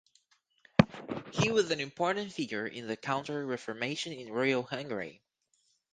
He 1.31 1.51
was 1.51 1.69
an 1.69 1.79
important 1.79 2.33
figure 2.33 2.65
in 2.65 2.87
the 2.87 2.97
Counter-Reformation 2.97 4.11
in 4.13 4.31
Royal 4.33 4.63
Hungary. 4.63 5.21